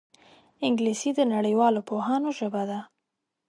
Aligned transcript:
انګلیسي 0.65 1.11
د 1.15 1.19
نړیوالو 1.33 1.79
پوهانو 1.89 2.29
ژبه 2.39 2.63
ده 2.69 2.79